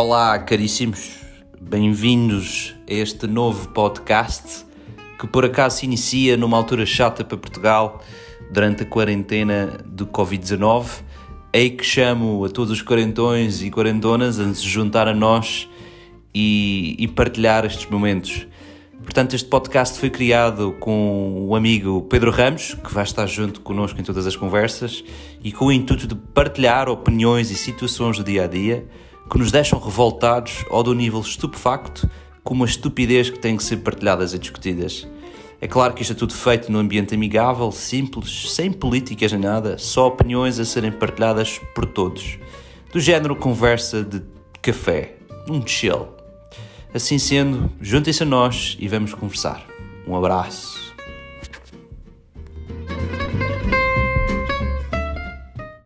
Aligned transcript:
Olá, 0.00 0.38
caríssimos, 0.38 1.16
bem-vindos 1.60 2.72
a 2.88 2.94
este 2.94 3.26
novo 3.26 3.70
podcast 3.70 4.64
que 5.18 5.26
por 5.26 5.44
acaso 5.44 5.78
se 5.78 5.86
inicia 5.86 6.36
numa 6.36 6.56
altura 6.56 6.86
chata 6.86 7.24
para 7.24 7.36
Portugal 7.36 8.00
durante 8.48 8.84
a 8.84 8.86
quarentena 8.86 9.76
do 9.84 10.06
Covid-19. 10.06 11.02
Ei 11.52 11.70
que 11.70 11.82
chamo 11.82 12.44
a 12.44 12.48
todos 12.48 12.70
os 12.70 12.80
quarentões 12.80 13.60
e 13.60 13.72
quarentonas 13.72 14.38
a 14.38 14.54
se 14.54 14.68
juntar 14.68 15.08
a 15.08 15.12
nós 15.12 15.68
e, 16.32 16.94
e 16.96 17.08
partilhar 17.08 17.64
estes 17.64 17.90
momentos. 17.90 18.46
Portanto, 19.02 19.34
este 19.34 19.48
podcast 19.48 19.98
foi 19.98 20.10
criado 20.10 20.76
com 20.78 21.44
o 21.48 21.56
amigo 21.56 22.02
Pedro 22.02 22.30
Ramos, 22.30 22.74
que 22.74 22.94
vai 22.94 23.02
estar 23.02 23.26
junto 23.26 23.62
connosco 23.62 24.00
em 24.00 24.04
todas 24.04 24.28
as 24.28 24.36
conversas, 24.36 25.02
e 25.42 25.50
com 25.50 25.66
o 25.66 25.72
intuito 25.72 26.06
de 26.06 26.14
partilhar 26.14 26.88
opiniões 26.88 27.50
e 27.50 27.56
situações 27.56 28.16
do 28.16 28.22
dia 28.22 28.44
a 28.44 28.46
dia 28.46 28.86
que 29.28 29.38
nos 29.38 29.52
deixam 29.52 29.78
revoltados 29.78 30.64
ou 30.70 30.82
do 30.82 30.94
nível 30.94 31.20
estupefacto 31.20 32.08
com 32.42 32.54
uma 32.54 32.66
estupidez 32.66 33.28
que 33.28 33.38
tem 33.38 33.56
que 33.56 33.62
ser 33.62 33.78
partilhadas 33.78 34.32
e 34.32 34.38
discutidas. 34.38 35.06
É 35.60 35.66
claro 35.66 35.92
que 35.92 36.02
isto 36.02 36.12
é 36.12 36.16
tudo 36.16 36.32
feito 36.32 36.70
num 36.70 36.78
ambiente 36.78 37.14
amigável, 37.14 37.70
simples, 37.72 38.52
sem 38.52 38.72
políticas 38.72 39.32
nem 39.32 39.40
nada, 39.40 39.76
só 39.76 40.06
opiniões 40.06 40.58
a 40.58 40.64
serem 40.64 40.92
partilhadas 40.92 41.60
por 41.74 41.84
todos. 41.84 42.38
Do 42.92 43.00
género 43.00 43.34
conversa 43.34 44.02
de 44.02 44.22
café, 44.62 45.16
um 45.48 45.66
chill. 45.66 46.08
Assim 46.94 47.18
sendo, 47.18 47.70
juntem-se 47.80 48.22
a 48.22 48.26
nós 48.26 48.76
e 48.80 48.88
vamos 48.88 49.12
conversar. 49.12 49.66
Um 50.06 50.16
abraço. 50.16 50.87